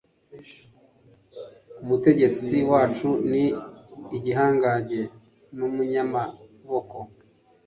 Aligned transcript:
Umutegetsi 1.81 2.55
wacu 2.71 3.09
ni 3.31 3.45
igihangange 4.17 4.99
n’umunyamaboko 5.57 6.97